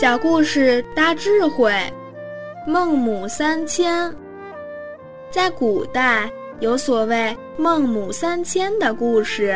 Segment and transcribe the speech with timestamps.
[0.00, 1.70] 小故事大智慧，
[2.66, 4.10] 孟母三迁。
[5.30, 6.26] 在古代，
[6.58, 9.54] 有所谓“孟母三迁”的故事，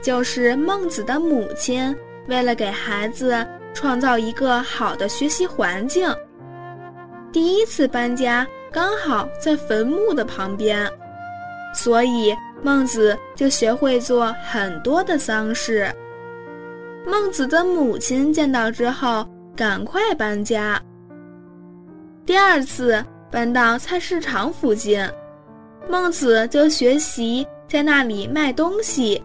[0.00, 1.94] 就是孟子的母亲
[2.28, 6.10] 为了给孩子创造一个好的学习环境，
[7.30, 10.90] 第一次搬家刚好在坟墓的旁边，
[11.74, 15.94] 所以孟子就学会做很多的丧事。
[17.06, 19.28] 孟子的母亲见到之后。
[19.58, 20.80] 赶快搬家。
[22.24, 25.04] 第二次搬到菜市场附近，
[25.90, 29.20] 孟子就学习在那里卖东西，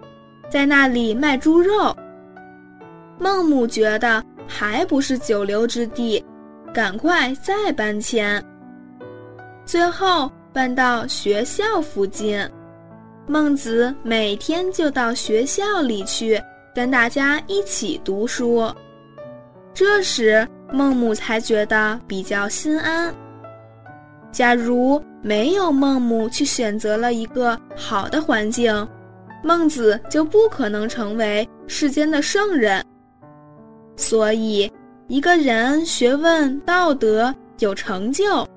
[0.49, 1.95] 在那里卖猪肉。
[3.19, 6.25] 孟母觉得还不是久留之地，
[6.73, 8.43] 赶快再搬迁。
[9.67, 12.43] 最后搬到学校附近，
[13.27, 16.41] 孟子每天就到学校里去
[16.73, 18.68] 跟大家一起读书。
[19.74, 23.13] 这时，孟母才觉得比较心安。
[24.32, 28.88] 假如没有孟母去选择了一个好的环境，
[29.43, 32.84] 孟子就不可能成为世间的圣人。
[33.96, 34.71] 所以，
[35.07, 38.48] 一个人学问、道德有成就，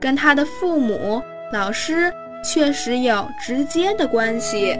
[0.00, 1.20] 跟他的父母、
[1.52, 2.12] 老师
[2.44, 4.76] 确实有直接的关系。